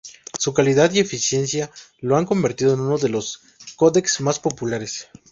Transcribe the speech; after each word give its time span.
Su 0.39 0.51
calidad 0.55 0.91
y 0.93 0.99
eficiencia 0.99 1.69
lo 1.99 2.17
han 2.17 2.25
convertido 2.25 2.73
en 2.73 2.79
uno 2.79 2.97
de 2.97 3.09
los 3.09 3.39
códecs 3.77 4.19
más 4.21 4.39
populares. 4.39 5.09